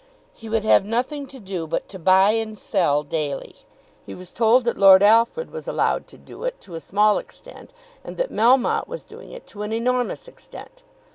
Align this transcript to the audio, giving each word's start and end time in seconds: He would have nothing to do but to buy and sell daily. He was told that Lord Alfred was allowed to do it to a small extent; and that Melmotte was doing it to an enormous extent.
He 0.33 0.49
would 0.49 0.63
have 0.63 0.83
nothing 0.83 1.27
to 1.27 1.39
do 1.39 1.67
but 1.67 1.87
to 1.89 1.99
buy 1.99 2.31
and 2.31 2.57
sell 2.57 3.03
daily. 3.03 3.57
He 4.03 4.15
was 4.15 4.31
told 4.31 4.65
that 4.65 4.75
Lord 4.79 5.03
Alfred 5.03 5.51
was 5.51 5.67
allowed 5.67 6.07
to 6.07 6.17
do 6.17 6.43
it 6.43 6.59
to 6.61 6.73
a 6.73 6.79
small 6.79 7.19
extent; 7.19 7.71
and 8.03 8.17
that 8.17 8.31
Melmotte 8.31 8.87
was 8.87 9.03
doing 9.03 9.31
it 9.31 9.45
to 9.49 9.61
an 9.61 9.71
enormous 9.71 10.27
extent. 10.27 10.81